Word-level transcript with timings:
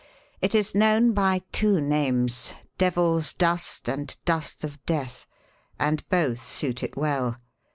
"It 0.41 0.55
is 0.55 0.73
known 0.73 1.13
by 1.13 1.43
two 1.51 1.79
names 1.79 2.53
Devil's 2.79 3.35
Dust 3.35 3.87
and 3.87 4.17
Dust 4.25 4.63
of 4.63 4.83
Death, 4.87 5.27
and 5.79 6.09
both 6.09 6.43
suit 6.43 6.81
it 6.81 6.97
well. 6.97 7.35